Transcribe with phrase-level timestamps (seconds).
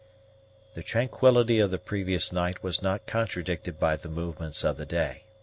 [0.73, 5.25] _The tranquillity of the previous night was not contradicted by the movements of the day.